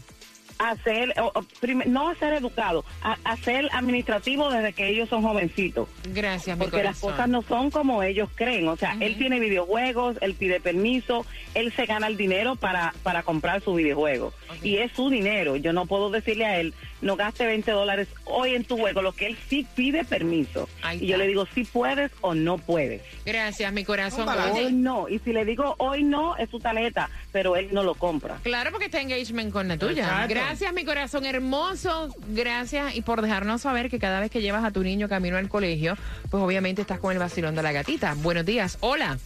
A 0.58 0.76
ser, 0.76 1.14
o- 1.20 1.32
o 1.34 1.42
prim- 1.60 1.82
no 1.86 2.08
a 2.08 2.14
ser 2.16 2.32
educado, 2.34 2.84
a, 3.02 3.16
a 3.24 3.36
ser 3.36 3.68
administrativo 3.72 4.50
desde 4.50 4.72
que 4.72 4.88
ellos 4.88 5.08
son 5.08 5.22
jovencitos. 5.22 5.88
Gracias, 6.08 6.56
mi 6.56 6.64
Porque 6.64 6.82
las 6.82 6.98
cosas 7.00 7.28
no 7.28 7.42
son 7.42 7.70
como 7.70 8.02
ellos 8.02 8.28
creen. 8.34 8.68
O 8.68 8.76
sea, 8.76 8.96
él 9.00 9.16
tiene 9.18 9.38
videojuegos, 9.40 10.16
él 10.20 10.34
pide 10.34 10.60
permiso, 10.60 11.26
él 11.54 11.72
se 11.74 11.86
gana 11.86 12.06
el 12.06 12.16
dinero 12.16 12.56
para, 12.56 12.94
para 13.02 13.22
comprar 13.22 13.60
su 13.62 13.74
videojuego. 13.74 14.32
Y 14.62 14.76
es 14.78 14.92
su 14.92 15.10
dinero. 15.10 15.56
Yo 15.56 15.72
no 15.72 15.86
puedo 15.86 16.10
decirle 16.10 16.46
a 16.46 16.58
él, 16.60 16.74
no 17.02 17.16
gaste 17.16 17.46
20 17.46 17.70
dólares 17.72 18.08
hoy 18.24 18.54
en 18.54 18.64
tu 18.64 18.76
juego, 18.78 19.02
lo 19.02 19.12
que 19.12 19.26
él 19.26 19.36
sí 19.48 19.66
pide 19.74 20.04
permiso. 20.04 20.68
Y 21.00 21.06
yo 21.06 21.16
le 21.16 21.26
digo, 21.26 21.46
si 21.54 21.64
puedes 21.64 22.10
o 22.20 22.34
no 22.34 22.58
puedes. 22.58 23.02
Gracias, 23.24 23.72
mi 23.72 23.84
corazón. 23.84 24.26
Hoy 24.28 24.72
no. 24.72 25.08
Y 25.08 25.18
si 25.20 25.32
le 25.32 25.44
digo 25.44 25.74
hoy 25.78 26.02
no, 26.04 26.36
es 26.36 26.48
su 26.50 26.58
tarjeta, 26.60 27.10
pero 27.32 27.56
él 27.56 27.68
no 27.72 27.82
lo 27.82 27.94
compra. 27.94 28.38
Claro, 28.42 28.70
porque 28.70 28.86
está 28.86 29.00
engagement 29.00 29.52
con 29.52 29.68
la 29.68 29.76
tuya. 29.76 30.04
Exacto. 30.04 30.28
Gracias, 30.34 30.45
mi 30.72 30.84
corazón 30.84 31.24
hermoso. 31.26 32.14
Gracias 32.28 32.94
y 32.96 33.02
por 33.02 33.22
dejarnos 33.22 33.62
saber 33.62 33.90
que 33.90 33.98
cada 33.98 34.20
vez 34.20 34.30
que 34.30 34.40
llevas 34.40 34.64
a 34.64 34.70
tu 34.70 34.82
niño 34.82 35.08
camino 35.08 35.36
al 35.36 35.48
colegio, 35.48 35.96
pues 36.30 36.42
obviamente 36.42 36.82
estás 36.82 36.98
con 36.98 37.12
el 37.12 37.18
vacilón 37.18 37.54
de 37.54 37.62
la 37.62 37.72
gatita. 37.72 38.14
Buenos 38.16 38.44
días. 38.44 38.78
Hola. 38.80 39.18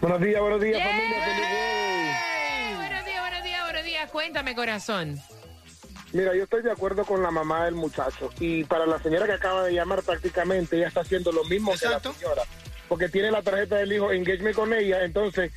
Buenos 0.00 0.20
días, 0.20 0.40
buenos 0.40 0.60
días, 0.60 0.82
familia. 0.82 1.24
feliz. 1.24 2.76
Buenos 2.76 3.04
días, 3.04 3.20
buenos 3.20 3.44
días, 3.44 3.62
buenos 3.64 3.84
días. 3.84 4.10
Cuéntame, 4.10 4.54
corazón. 4.54 5.20
Mira, 6.12 6.34
yo 6.34 6.44
estoy 6.44 6.62
de 6.62 6.72
acuerdo 6.72 7.04
con 7.04 7.22
la 7.22 7.30
mamá 7.30 7.66
del 7.66 7.74
muchacho. 7.74 8.30
Y 8.40 8.64
para 8.64 8.86
la 8.86 9.00
señora 9.00 9.26
que 9.26 9.32
acaba 9.32 9.64
de 9.64 9.72
llamar, 9.74 10.02
prácticamente 10.02 10.76
ella 10.76 10.88
está 10.88 11.00
haciendo 11.02 11.30
lo 11.30 11.44
mismo 11.44 11.72
Exacto. 11.72 12.00
que 12.00 12.08
la 12.08 12.14
señora. 12.14 12.42
Porque 12.88 13.08
tiene 13.08 13.30
la 13.30 13.42
tarjeta 13.42 13.76
del 13.76 13.92
hijo, 13.92 14.10
engagement 14.10 14.56
con 14.56 14.72
ella. 14.72 15.04
Entonces, 15.04 15.52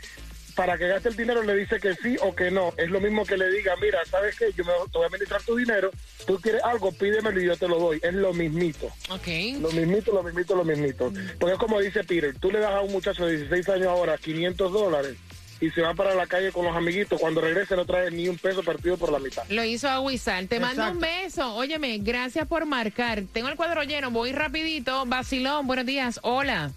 para 0.56 0.78
que 0.78 0.88
gaste 0.88 1.10
el 1.10 1.16
dinero, 1.16 1.44
le 1.44 1.56
dice 1.56 1.80
que 1.80 1.96
sí 1.96 2.16
o 2.22 2.36
que 2.36 2.52
no. 2.52 2.74
Es 2.78 2.90
lo 2.90 3.00
mismo 3.00 3.26
que 3.26 3.38
le 3.38 3.50
diga, 3.50 3.76
mira, 3.82 4.00
¿sabes 4.06 4.38
qué? 4.38 4.52
Yo 4.56 4.64
me, 4.64 4.72
te 4.72 4.98
voy 4.98 5.04
a 5.04 5.08
administrar 5.08 5.42
tu 5.42 5.56
dinero. 5.56 5.92
Tú 6.26 6.40
quieres 6.40 6.64
algo, 6.64 6.92
pídemelo 6.92 7.42
y 7.42 7.46
yo 7.46 7.58
te 7.58 7.68
lo 7.68 7.80
doy. 7.80 8.00
Es 8.02 8.14
lo 8.14 8.34
mismito. 8.34 8.88
Ok. 9.10 9.28
Lo 9.60 9.72
mismito, 9.72 10.14
lo 10.14 10.24
mismito, 10.24 10.56
lo 10.56 10.64
mismito. 10.64 11.12
Porque 11.40 11.54
es 11.54 11.60
como 11.60 11.80
dice 11.80 12.04
Peter, 12.04 12.36
tú 12.40 12.52
le 12.52 12.60
das 12.60 12.72
a 12.72 12.82
un 12.82 12.92
muchacho 12.92 13.26
de 13.26 13.38
16 13.38 13.70
años 13.70 13.88
ahora 13.88 14.18
500 14.18 14.72
dólares 14.72 15.18
y 15.60 15.70
se 15.72 15.82
va 15.82 15.94
para 15.94 16.14
la 16.14 16.28
calle 16.28 16.52
con 16.52 16.66
los 16.66 16.76
amiguitos. 16.76 17.20
Cuando 17.20 17.42
regrese 17.42 17.76
no 17.76 17.86
trae 17.86 18.12
ni 18.12 18.28
un 18.28 18.38
peso 18.38 18.64
partido 18.64 18.98
por 18.98 19.12
la 19.12 19.20
mitad. 19.20 19.44
Lo 19.50 19.64
hizo 19.64 19.90
a 19.90 20.02
Wizard. 20.02 20.48
Te 20.48 20.60
mando 20.60 20.90
un 20.92 21.00
beso. 21.00 21.56
Óyeme, 21.56 22.00
gracias 22.00 22.48
por 22.48 22.66
marcar. 22.66 23.24
Tengo 23.32 23.48
el 23.48 23.56
cuadro 23.56 23.84
lleno. 23.84 24.12
Voy 24.12 24.34
rapidito. 24.34 25.06
Vacilón, 25.06 25.66
buenos 25.66 25.86
días. 25.86 26.20
Hola. 26.24 26.72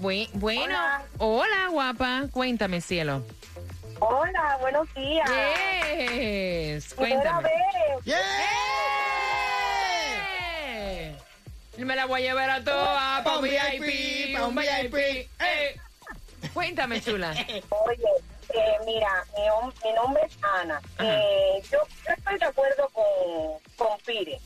Bue- 0.00 0.28
bueno. 0.34 0.78
Hola. 1.18 1.68
guapa. 1.70 2.24
Cuéntame, 2.32 2.80
cielo. 2.80 3.24
Hola, 4.00 4.56
buenos 4.60 4.92
días. 4.94 5.28
Yes. 5.28 6.94
Cuéntame. 6.94 7.50
Eh. 10.70 11.16
Me 11.78 11.96
la 11.96 12.06
voy 12.06 12.22
a 12.22 12.24
llevar 12.28 12.50
a 12.50 12.62
todas 12.64 13.22
pa' 13.22 13.38
un 13.38 13.44
VIP, 13.44 14.36
pa' 14.36 14.46
un 14.46 14.54
VIP. 14.54 14.94
Eh. 15.40 15.76
Cuéntame, 16.52 17.00
chula. 17.00 17.30
Oye, 17.70 18.04
eh, 18.54 18.72
mira, 18.84 19.24
mi, 19.36 19.42
nom- 19.46 19.74
mi 19.84 19.92
nombre 19.92 20.22
es 20.26 20.32
Ana. 20.60 20.80
Eh, 21.00 21.62
yo, 21.70 21.78
yo 22.06 22.14
estoy 22.16 22.38
de 22.38 22.44
acuerdo 22.46 22.88
con, 22.92 23.04
con 23.76 23.98
Pire. 24.06 24.40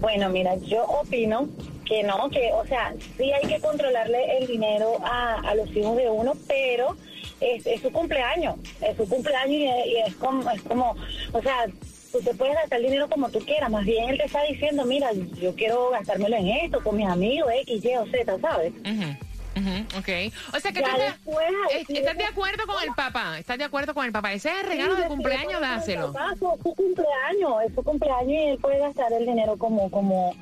Bueno, 0.00 0.28
mira, 0.28 0.54
yo 0.58 0.84
opino 0.84 1.48
que 1.84 2.04
no, 2.04 2.30
que, 2.30 2.52
o 2.52 2.64
sea, 2.66 2.94
sí 3.16 3.32
hay 3.32 3.48
que 3.48 3.60
controlarle 3.60 4.38
el 4.38 4.46
dinero 4.46 5.04
a, 5.04 5.40
a 5.40 5.56
los 5.56 5.68
hijos 5.74 5.96
de 5.96 6.08
uno, 6.08 6.34
pero 6.46 6.96
es, 7.40 7.66
es 7.66 7.80
su 7.80 7.90
cumpleaños, 7.92 8.56
es 8.80 8.96
su 8.96 9.08
cumpleaños 9.08 9.52
y, 9.54 9.66
es- 9.66 9.86
y 9.86 9.96
es, 9.98 10.14
como, 10.16 10.50
es 10.50 10.62
como, 10.62 10.96
o 11.32 11.42
sea, 11.42 11.66
tú 12.12 12.20
te 12.20 12.34
puedes 12.34 12.54
gastar 12.54 12.78
el 12.80 12.86
dinero 12.86 13.08
como 13.08 13.28
tú 13.30 13.38
quieras, 13.40 13.70
más 13.70 13.84
bien 13.84 14.08
él 14.10 14.18
te 14.18 14.24
está 14.26 14.42
diciendo, 14.44 14.84
mira, 14.84 15.10
yo 15.12 15.54
quiero 15.54 15.90
gastármelo 15.90 16.36
en 16.36 16.48
esto, 16.48 16.82
con 16.82 16.96
mis 16.96 17.06
amigos, 17.06 17.50
X, 17.62 17.84
Y 17.84 17.96
o 17.96 18.06
Z, 18.06 18.38
¿sabes? 18.40 18.72
Ujú, 18.80 19.60
ujú, 19.60 19.98
ok. 19.98 20.32
O 20.54 20.60
sea 20.60 20.72
que 20.72 20.80
tú 20.82 20.88
después, 20.98 21.46
si 21.86 21.96
estás 21.98 22.16
de 22.16 22.24
acuerdo 22.24 22.66
con 22.66 22.82
el 22.82 22.94
papá. 22.94 23.38
Estás 23.38 23.58
de 23.58 23.64
acuerdo 23.64 23.92
con 23.92 24.06
el 24.06 24.12
papá. 24.12 24.32
Ese 24.32 24.48
es 24.50 24.54
el 24.62 24.68
regalo 24.68 24.96
Sí, 24.96 25.02
de 25.02 25.08
cumpleaños, 25.08 25.60
dáselo. 25.60 26.12
papá, 26.12 26.30
Es 26.32 26.38
su 26.38 26.74
cumpleaños, 26.74 27.62
es 27.66 27.74
su 27.74 27.82
cumpleaños 27.82 28.28
y 28.32 28.36
él 28.50 28.58
puede 28.58 28.78
gastar 28.78 29.12
el 29.12 29.26
dinero 29.26 29.56
como, 29.58 29.90
como, 29.90 30.34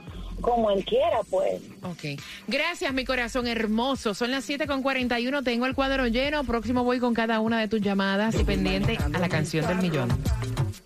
como 0.47 0.71
él 0.71 0.85
quiera, 0.85 1.23
pues. 1.29 1.61
Ok. 1.83 2.21
Gracias, 2.47 2.95
mi 2.95 3.05
corazón 3.05 3.49
hermoso. 3.49 4.15
Son 4.15 4.31
las 4.31 4.45
7 4.45 4.69
con 4.69 4.81
41. 4.81 5.43
Tengo 5.43 5.67
el 5.67 5.75
cuadro 5.75 6.07
lleno. 6.07 6.45
Próximo 6.45 6.85
voy 6.85 7.01
con 7.01 7.15
cada 7.15 7.41
una 7.41 7.59
de 7.59 7.67
tus 7.67 7.81
llamadas 7.81 8.37
y 8.37 8.45
pendiente 8.45 8.97
a 8.97 9.19
la 9.19 9.29
canción 9.29 9.67
del 9.67 9.79
millón. 9.79 10.09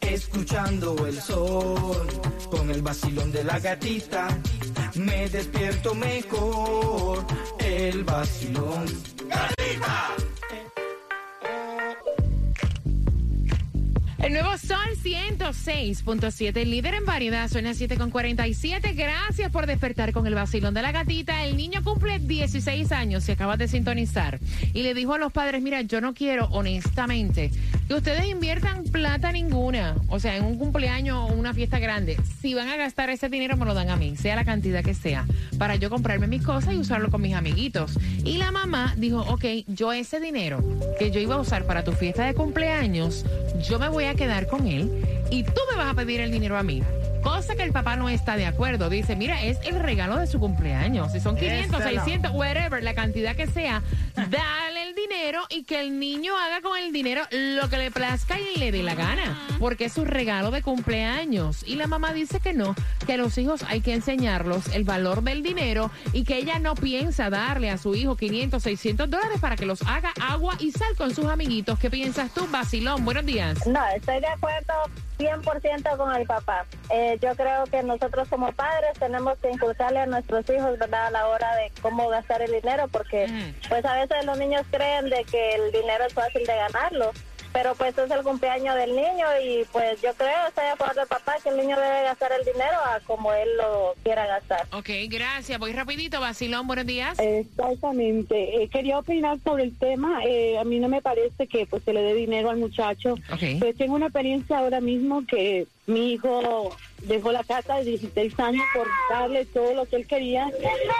Escuchando 0.00 1.06
el 1.06 1.20
sol 1.20 2.06
con 2.50 2.70
el 2.70 2.80
vacilón 2.80 3.30
de 3.32 3.44
la 3.44 3.58
gatita, 3.58 4.28
me 4.94 5.28
despierto 5.28 5.94
mejor. 5.94 7.26
El 7.58 8.02
vacilón. 8.04 8.86
El 14.22 14.34
nuevo 14.34 14.50
Sol 14.58 14.76
106.7, 15.02 16.66
líder 16.66 16.92
en 16.92 17.06
variedad, 17.06 17.48
suena 17.48 17.72
7 17.72 17.96
con 17.96 18.10
47. 18.10 18.92
Gracias 18.92 19.50
por 19.50 19.66
despertar 19.66 20.12
con 20.12 20.26
el 20.26 20.34
vacilón 20.34 20.74
de 20.74 20.82
la 20.82 20.92
gatita. 20.92 21.46
El 21.46 21.56
niño 21.56 21.82
cumple 21.82 22.18
16 22.18 22.92
años, 22.92 23.24
se 23.24 23.32
acabas 23.32 23.58
de 23.58 23.66
sintonizar. 23.66 24.38
Y 24.74 24.82
le 24.82 24.92
dijo 24.92 25.14
a 25.14 25.18
los 25.18 25.32
padres, 25.32 25.62
mira, 25.62 25.80
yo 25.80 26.02
no 26.02 26.12
quiero, 26.12 26.48
honestamente, 26.50 27.50
que 27.90 27.96
ustedes 27.96 28.24
inviertan 28.26 28.84
plata 28.84 29.32
ninguna. 29.32 29.96
O 30.06 30.20
sea, 30.20 30.36
en 30.36 30.44
un 30.44 30.56
cumpleaños 30.58 31.28
o 31.28 31.34
una 31.34 31.52
fiesta 31.52 31.80
grande. 31.80 32.16
Si 32.40 32.54
van 32.54 32.68
a 32.68 32.76
gastar 32.76 33.10
ese 33.10 33.28
dinero, 33.28 33.56
me 33.56 33.64
lo 33.64 33.74
dan 33.74 33.90
a 33.90 33.96
mí, 33.96 34.16
sea 34.16 34.36
la 34.36 34.44
cantidad 34.44 34.84
que 34.84 34.94
sea, 34.94 35.26
para 35.58 35.74
yo 35.74 35.90
comprarme 35.90 36.28
mis 36.28 36.44
cosas 36.44 36.72
y 36.74 36.76
usarlo 36.76 37.10
con 37.10 37.20
mis 37.20 37.34
amiguitos. 37.34 37.98
Y 38.24 38.38
la 38.38 38.52
mamá 38.52 38.94
dijo, 38.96 39.22
ok, 39.22 39.44
yo 39.66 39.92
ese 39.92 40.20
dinero 40.20 40.62
que 41.00 41.10
yo 41.10 41.18
iba 41.18 41.34
a 41.34 41.38
usar 41.40 41.64
para 41.64 41.82
tu 41.82 41.90
fiesta 41.90 42.24
de 42.26 42.34
cumpleaños, 42.34 43.26
yo 43.68 43.80
me 43.80 43.88
voy 43.88 44.04
a 44.04 44.14
quedar 44.14 44.46
con 44.46 44.68
él 44.68 44.88
y 45.32 45.42
tú 45.42 45.60
me 45.72 45.76
vas 45.76 45.90
a 45.90 45.94
pedir 45.94 46.20
el 46.20 46.30
dinero 46.30 46.56
a 46.56 46.62
mí. 46.62 46.84
Cosa 47.24 47.54
que 47.56 47.64
el 47.64 47.72
papá 47.72 47.96
no 47.96 48.08
está 48.08 48.36
de 48.36 48.46
acuerdo. 48.46 48.88
Dice, 48.88 49.14
mira, 49.14 49.42
es 49.42 49.58
el 49.66 49.78
regalo 49.78 50.16
de 50.16 50.26
su 50.26 50.38
cumpleaños. 50.40 51.12
Si 51.12 51.20
son 51.20 51.36
500, 51.36 51.80
Esa 51.80 51.88
es 51.90 51.94
la- 51.96 52.04
600, 52.04 52.32
whatever, 52.34 52.82
la 52.82 52.94
cantidad 52.94 53.36
que 53.36 53.46
sea, 53.46 53.82
dale 54.14 54.30
el 54.69 54.69
dinero 55.10 55.42
y 55.48 55.64
que 55.64 55.80
el 55.80 55.98
niño 55.98 56.36
haga 56.36 56.60
con 56.60 56.78
el 56.78 56.92
dinero 56.92 57.22
lo 57.30 57.68
que 57.68 57.78
le 57.78 57.90
plazca 57.90 58.38
y 58.38 58.58
le 58.58 58.70
dé 58.70 58.82
la 58.82 58.94
gana. 58.94 59.38
Porque 59.58 59.86
es 59.86 59.92
su 59.92 60.04
regalo 60.04 60.50
de 60.50 60.62
cumpleaños. 60.62 61.64
Y 61.66 61.74
la 61.74 61.86
mamá 61.88 62.12
dice 62.12 62.38
que 62.40 62.52
no, 62.52 62.74
que 63.10 63.14
a 63.14 63.16
los 63.16 63.36
hijos 63.38 63.64
hay 63.66 63.80
que 63.80 63.92
enseñarlos 63.92 64.68
el 64.68 64.84
valor 64.84 65.24
del 65.24 65.42
dinero 65.42 65.90
y 66.12 66.22
que 66.22 66.36
ella 66.36 66.60
no 66.60 66.76
piensa 66.76 67.28
darle 67.28 67.68
a 67.68 67.76
su 67.76 67.96
hijo 67.96 68.14
500, 68.14 68.62
600 68.62 69.10
dólares 69.10 69.40
para 69.40 69.56
que 69.56 69.66
los 69.66 69.82
haga 69.82 70.12
agua 70.20 70.54
y 70.60 70.70
sal 70.70 70.94
con 70.96 71.12
sus 71.12 71.24
amiguitos. 71.26 71.76
¿Qué 71.80 71.90
piensas 71.90 72.32
tú, 72.32 72.46
Basilón? 72.52 73.04
Buenos 73.04 73.26
días. 73.26 73.66
No, 73.66 73.84
estoy 73.96 74.20
de 74.20 74.28
acuerdo 74.28 74.74
100% 75.18 75.96
con 75.96 76.14
el 76.14 76.24
papá. 76.24 76.64
Eh, 76.90 77.18
yo 77.20 77.34
creo 77.34 77.64
que 77.64 77.82
nosotros 77.82 78.28
como 78.28 78.52
padres 78.52 78.92
tenemos 79.00 79.36
que 79.38 79.50
inculcarle 79.50 79.98
a 79.98 80.06
nuestros 80.06 80.48
hijos, 80.48 80.78
¿verdad?, 80.78 81.08
a 81.08 81.10
la 81.10 81.26
hora 81.26 81.56
de 81.56 81.72
cómo 81.82 82.08
gastar 82.10 82.42
el 82.42 82.52
dinero, 82.52 82.86
porque 82.92 83.26
Mm. 83.26 83.68
pues 83.68 83.84
a 83.84 83.94
veces 83.94 84.24
los 84.24 84.38
niños 84.38 84.62
creen 84.70 85.10
de 85.10 85.24
que 85.24 85.56
el 85.56 85.72
dinero 85.72 86.04
es 86.06 86.14
fácil 86.14 86.46
de 86.46 86.54
ganarlo. 86.54 87.10
Pero 87.52 87.74
pues 87.74 87.96
es 87.98 88.10
el 88.10 88.22
cumpleaños 88.22 88.76
del 88.76 88.94
niño 88.94 89.26
y 89.44 89.64
pues 89.72 90.00
yo 90.00 90.14
creo, 90.14 90.46
estoy 90.48 90.64
de 90.64 90.70
acuerdo 90.70 91.06
papá, 91.06 91.34
que 91.42 91.48
el 91.48 91.56
niño 91.56 91.76
debe 91.78 92.02
gastar 92.04 92.32
el 92.32 92.44
dinero 92.44 92.76
a 92.86 93.00
como 93.00 93.32
él 93.32 93.48
lo 93.56 93.94
quiera 94.02 94.26
gastar. 94.26 94.66
Ok, 94.72 94.90
gracias. 95.08 95.58
Voy 95.58 95.72
rapidito, 95.72 96.20
Basilón. 96.20 96.66
Buenos 96.66 96.86
días. 96.86 97.18
Exactamente. 97.18 98.62
Eh, 98.62 98.68
quería 98.68 98.98
opinar 98.98 99.38
sobre 99.42 99.64
el 99.64 99.76
tema. 99.76 100.24
Eh, 100.24 100.58
a 100.58 100.64
mí 100.64 100.78
no 100.78 100.88
me 100.88 101.02
parece 101.02 101.46
que 101.46 101.66
pues 101.66 101.82
se 101.82 101.92
le 101.92 102.02
dé 102.02 102.14
dinero 102.14 102.50
al 102.50 102.58
muchacho. 102.58 103.14
Ok. 103.32 103.58
Pues 103.58 103.76
tengo 103.76 103.94
una 103.94 104.06
experiencia 104.06 104.58
ahora 104.58 104.80
mismo 104.80 105.26
que 105.26 105.66
mi 105.86 106.12
hijo 106.12 106.76
dejó 107.02 107.32
la 107.32 107.42
casa 107.44 107.76
de 107.76 107.84
16 107.84 108.38
años 108.38 108.64
por 108.74 108.86
darle 109.10 109.46
todo 109.46 109.74
lo 109.74 109.86
que 109.86 109.96
él 109.96 110.06
quería 110.06 110.50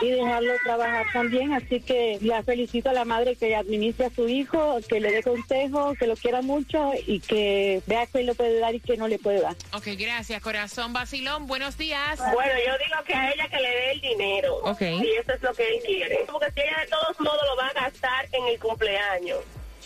y 0.02 0.10
dejarlo 0.10 0.52
trabajar 0.64 1.06
también. 1.12 1.52
Así 1.52 1.80
que 1.80 2.18
la 2.22 2.42
felicito 2.42 2.90
a 2.90 2.92
la 2.92 3.04
madre 3.04 3.36
que 3.36 3.54
administre 3.54 4.06
a 4.06 4.10
su 4.10 4.28
hijo, 4.28 4.78
que 4.88 5.00
le 5.00 5.12
dé 5.12 5.22
consejo, 5.22 5.94
que 5.94 6.06
lo 6.06 6.16
quiera 6.16 6.42
mucho 6.42 6.92
y 7.06 7.20
que 7.20 7.82
vea 7.86 8.06
que 8.06 8.22
le 8.22 8.34
puede 8.34 8.58
dar 8.58 8.74
y 8.74 8.80
que 8.80 8.96
no 8.96 9.08
le 9.08 9.18
puede 9.18 9.40
dar. 9.40 9.54
Ok, 9.72 9.88
gracias, 9.98 10.42
corazón. 10.42 10.92
Basilón, 10.92 11.46
buenos 11.46 11.76
días. 11.76 12.18
Bueno, 12.32 12.52
yo 12.66 12.72
digo 12.84 13.04
que 13.06 13.14
a 13.14 13.30
ella 13.30 13.48
que 13.48 13.56
le 13.56 13.68
dé 13.68 13.92
el 13.92 14.00
dinero. 14.00 14.56
Ok. 14.64 14.78
Si 14.78 15.12
eso 15.12 15.32
es 15.34 15.42
lo 15.42 15.52
que 15.54 15.62
él 15.62 15.82
quiere. 15.84 16.20
Porque 16.26 16.50
si 16.52 16.60
ella 16.60 16.80
de 16.80 16.86
todos 16.88 17.20
modos 17.20 17.42
lo 17.46 17.56
va 17.56 17.68
a 17.68 17.72
gastar 17.72 18.26
en 18.32 18.46
el 18.46 18.58
cumpleaños. 18.58 19.38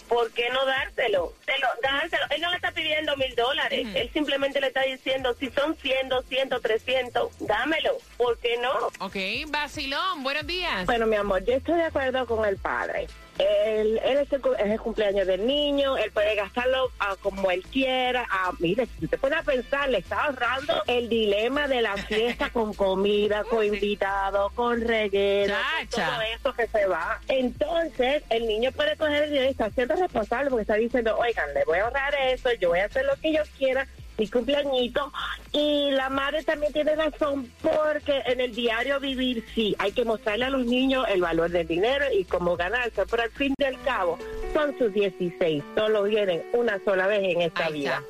¿Por 0.08 0.30
qué 0.32 0.48
no 0.50 0.64
dárselo? 0.66 1.32
Se 1.46 1.52
lo- 1.58 1.68
dárselo. 1.82 2.22
Él 2.30 2.40
no 2.42 2.50
le 2.50 2.56
está 2.56 2.72
pidiendo 2.72 3.16
mil 3.16 3.34
dólares. 3.34 3.86
Él 3.94 4.10
simplemente 4.12 4.60
le 4.60 4.68
está 4.68 4.82
diciendo, 4.82 5.34
si 5.38 5.50
son 5.50 5.76
100, 5.76 6.08
200, 6.08 6.60
300, 6.62 7.32
dámelo. 7.40 7.96
¿Por 8.16 8.38
qué 8.38 8.56
no? 8.58 8.72
Ok, 9.00 9.16
Basilón, 9.48 10.22
buenos 10.22 10.46
días. 10.46 10.86
Bueno, 10.86 11.06
mi 11.06 11.16
amor, 11.16 11.44
yo 11.44 11.54
estoy 11.54 11.76
de 11.76 11.84
acuerdo 11.84 12.26
con 12.26 12.44
el 12.44 12.56
padre. 12.58 13.06
Él, 13.38 14.00
él 14.04 14.18
es, 14.18 14.32
el, 14.32 14.42
es 14.58 14.70
el 14.70 14.80
cumpleaños 14.80 15.26
del 15.26 15.46
niño, 15.46 15.96
él 15.96 16.10
puede 16.12 16.36
gastarlo 16.36 16.90
ah, 17.00 17.16
como 17.20 17.50
él 17.50 17.62
quiera. 17.64 18.26
Ah, 18.30 18.52
mire, 18.60 18.86
si 18.86 19.06
usted 19.06 19.18
puede 19.18 19.42
pensar, 19.42 19.88
le 19.88 19.98
está 19.98 20.24
ahorrando 20.24 20.82
el 20.86 21.08
dilema 21.08 21.66
de 21.66 21.82
la 21.82 21.96
fiesta 21.96 22.50
con 22.50 22.74
comida, 22.74 23.44
con 23.50 23.64
invitados, 23.64 24.52
con 24.52 24.80
reguero, 24.80 25.54
con 25.78 25.88
todo 25.88 26.22
eso 26.22 26.52
que 26.54 26.66
se 26.68 26.86
va. 26.86 27.20
Entonces, 27.28 28.22
el 28.30 28.46
niño 28.46 28.70
puede 28.72 28.96
coger 28.96 29.24
el 29.24 29.30
dinero 29.30 29.46
y 29.46 29.50
está 29.50 29.70
siendo 29.70 29.96
responsable 29.96 30.50
porque 30.50 30.62
está 30.62 30.74
diciendo, 30.74 31.16
oigan, 31.18 31.52
le 31.54 31.64
voy 31.64 31.78
a 31.78 31.84
ahorrar 31.84 32.14
eso, 32.26 32.50
yo 32.60 32.68
voy 32.70 32.80
a 32.80 32.86
hacer 32.86 33.04
lo 33.04 33.16
que 33.16 33.32
yo 33.32 33.42
quiera 33.58 33.86
mi 34.18 34.28
cumpleañito 34.28 35.12
y 35.52 35.90
la 35.90 36.08
madre 36.08 36.42
también 36.42 36.72
tiene 36.72 36.94
razón 36.94 37.50
porque 37.62 38.22
en 38.26 38.40
el 38.40 38.54
diario 38.54 39.00
vivir 39.00 39.44
sí 39.54 39.74
hay 39.78 39.92
que 39.92 40.04
mostrarle 40.04 40.46
a 40.46 40.50
los 40.50 40.64
niños 40.66 41.04
el 41.08 41.20
valor 41.20 41.50
del 41.50 41.66
dinero 41.66 42.04
y 42.12 42.24
cómo 42.24 42.56
ganarse 42.56 43.04
pero 43.10 43.22
al 43.24 43.30
fin 43.30 43.54
y 43.58 43.64
al 43.64 43.80
cabo 43.82 44.18
son 44.52 44.76
sus 44.78 44.92
16 44.92 45.62
solo 45.74 46.04
vienen 46.04 46.42
una 46.52 46.78
sola 46.84 47.06
vez 47.06 47.22
en 47.22 47.42
esta 47.42 47.70
vida. 47.70 48.02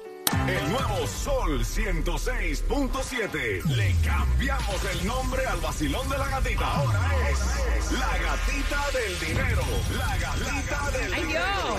El 0.48 0.68
nuevo 0.70 1.06
Sol 1.06 1.60
106.7. 1.64 3.62
Le 3.64 3.94
cambiamos 4.04 4.84
el 4.92 5.06
nombre 5.06 5.46
al 5.46 5.58
vacilón 5.60 6.08
de 6.08 6.18
la 6.18 6.28
gatita. 6.28 6.66
Ahora 6.66 7.00
es 7.30 7.92
la 7.92 8.18
gatita 8.18 8.80
del 8.92 9.20
dinero. 9.20 9.62
La 9.96 10.16
gatita 10.18 10.90
del 10.98 11.14
¡Ay, 11.14 11.22
dinero. 11.22 11.44
Dios! 11.44 11.76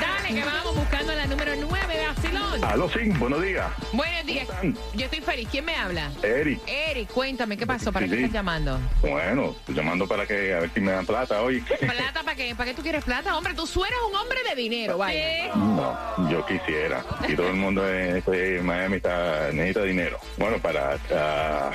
Dale, 0.00 0.34
que 0.34 0.44
vamos 0.44 0.74
buscando 0.76 1.14
la 1.14 1.26
número 1.26 1.52
9, 1.56 2.06
Basilón. 2.16 2.64
Aló, 2.64 2.88
sí, 2.88 3.08
buenos 3.18 3.40
días. 3.42 3.66
Buenos 3.92 4.26
días. 4.26 4.48
Yo 4.94 5.04
estoy 5.04 5.20
feliz. 5.20 5.48
¿Quién 5.50 5.64
me 5.64 5.76
habla? 5.76 6.10
Eric. 6.22 6.60
Eric, 6.66 7.08
cuéntame, 7.12 7.56
¿qué 7.56 7.66
pasó? 7.66 7.92
¿Para 7.92 8.06
Sí, 8.06 8.10
qué 8.10 8.16
sí. 8.16 8.22
estás 8.24 8.34
llamando? 8.34 8.80
Bueno, 9.00 9.54
estoy 9.60 9.74
llamando 9.76 10.06
para 10.08 10.26
que 10.26 10.54
a 10.54 10.60
ver 10.60 10.70
si 10.74 10.80
me 10.80 10.90
dan 10.92 11.06
plata 11.06 11.40
hoy. 11.42 11.60
¿Plata 11.60 12.22
para 12.24 12.34
qué? 12.34 12.54
¿Para 12.54 12.70
qué 12.70 12.74
tú 12.76 12.82
quieres 12.82 13.04
plata? 13.04 13.36
Hombre, 13.36 13.54
tú 13.54 13.66
suenas 13.66 13.98
un 14.10 14.16
hombre 14.16 14.38
de 14.48 14.54
dinero, 14.56 14.98
vaya. 14.98 15.54
No, 15.54 16.28
yo 16.30 16.44
quisiera. 16.46 17.04
Y 17.28 17.34
todo 17.36 17.48
el 17.48 17.54
mundo 17.56 17.75
en 17.84 18.16
este 18.16 18.60
Miami 18.62 18.96
está, 18.96 19.50
necesita 19.52 19.82
dinero. 19.82 20.18
Bueno, 20.36 20.58
para, 20.58 20.96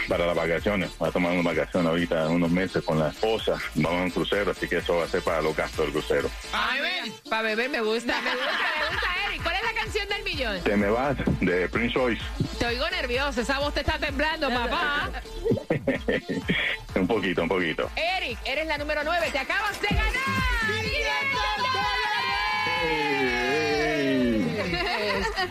para 0.08 0.26
las 0.26 0.36
vacaciones. 0.36 0.92
Voy 0.98 1.10
a 1.10 1.12
tomar 1.12 1.34
una 1.34 1.50
vacación 1.50 1.86
ahorita, 1.86 2.30
unos 2.30 2.52
meses 2.52 2.84
con 2.84 3.00
la 3.00 3.10
esposa. 3.10 3.58
Vamos 3.76 4.00
a 4.00 4.04
un 4.04 4.12
crucero, 4.12 4.52
así 4.52 4.68
que 4.68 4.78
eso 4.78 4.98
va 4.98 5.06
a 5.06 5.08
ser 5.08 5.22
para 5.22 5.42
los 5.42 5.56
gastos 5.56 5.86
del 5.86 5.92
crucero. 5.92 6.30
Para 6.52 6.74
beber. 6.74 7.12
Para 7.30 7.42
beber 7.42 7.70
me 7.70 7.82
gusta, 7.82 8.22
me 8.22 8.32
gusta, 8.32 8.52
me 8.80 8.88
gusta, 8.92 9.08
Eric. 9.28 9.44
¿Cuál 9.44 9.56
es 9.56 9.64
la 9.64 9.74
canción 9.74 10.10
del 10.10 10.24
millón? 10.24 10.64
Te 10.64 10.78
me 10.78 10.90
vas 10.90 11.18
de 11.40 11.70
Prince 11.70 11.96
Royce. 11.96 12.24
Te 12.60 12.66
oigo 12.66 12.90
nervioso, 12.90 13.42
esa 13.42 13.60
voz 13.60 13.74
te 13.74 13.82
está 13.82 13.98
temblando, 13.98 14.50
papá. 14.50 15.10
un 16.96 17.08
poquito, 17.08 17.44
un 17.44 17.50
poquito. 17.50 17.90
Eric, 17.96 18.40
eres 18.46 18.68
la 18.68 18.78
número 18.78 19.02
9, 19.04 19.30
te 19.32 19.40
acabas 19.40 19.82
de 19.82 19.88
ganar. 19.88 20.14
500 20.82 21.02
dólares. 21.74 23.71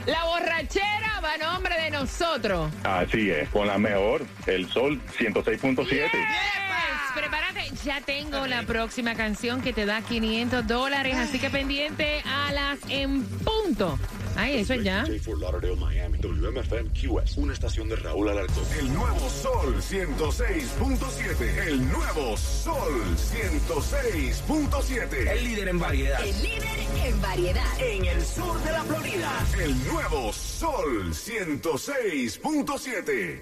La 0.07 0.24
borrachera 0.24 1.20
va 1.22 1.35
a 1.35 1.38
nombre 1.38 1.74
de 1.81 1.90
nosotros. 1.90 2.70
Así 2.85 3.31
es, 3.31 3.48
con 3.50 3.66
la 3.66 3.79
mejor, 3.79 4.26
el 4.46 4.68
Sol 4.68 5.00
106.7. 5.18 5.88
Yes. 5.88 6.11
Prepárate, 7.14 7.70
ya 7.85 8.00
tengo 8.00 8.46
la 8.46 8.62
próxima 8.62 9.14
canción 9.14 9.61
que 9.62 9.72
te 9.72 9.85
da 9.85 10.00
500 10.00 10.66
dólares, 10.66 11.16
así 11.16 11.38
que 11.38 11.50
pendiente 11.50 12.22
a 12.24 12.53
las 12.53 12.79
en 12.88 13.24
punto. 13.24 13.98
Ay, 14.37 14.61
eso 14.61 14.75
es 14.75 14.83
ya. 14.85 15.05
Fort 15.23 15.40
Lauderdale, 15.40 15.77
Miami. 15.77 16.19
WMFM 16.19 16.90
QS. 16.90 17.37
Una 17.37 17.53
estación 17.53 17.88
de 17.88 17.97
Raúl 17.97 18.29
Alarcón. 18.29 18.62
El 18.79 18.93
nuevo 18.95 19.29
Sol 19.29 19.75
106.7. 19.77 21.66
El 21.66 21.88
nuevo 21.90 22.37
Sol 22.37 23.03
106.7. 23.16 25.29
El 25.31 25.45
líder 25.45 25.69
en 25.69 25.79
variedad. 25.79 26.21
El 26.25 26.43
líder 26.43 26.69
en 27.05 27.21
variedad. 27.21 27.81
En 27.81 28.05
el 28.05 28.25
sur 28.25 28.61
de 28.62 28.73
la 28.73 28.83
Florida. 28.85 29.31
El 29.62 29.85
nuevo 29.87 30.33
Sol 30.33 31.11
106.7. 31.12 33.40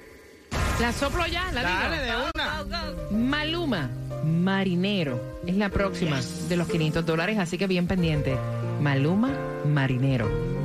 La 0.81 0.93
soplo 0.93 1.27
ya, 1.27 1.51
la 1.53 1.63
Dale, 1.63 2.03
digo. 2.05 2.17
de 2.17 2.23
una. 2.35 2.65
Maluma, 3.11 3.91
Marinero, 4.25 5.21
es 5.47 5.55
la 5.57 5.69
próxima 5.69 6.21
de 6.49 6.57
los 6.57 6.67
500 6.69 7.05
dólares, 7.05 7.39
así 7.39 7.59
que 7.59 7.67
bien 7.67 7.87
pendiente. 7.87 8.35
Maluma, 8.81 9.31
Marinero. 9.67 10.58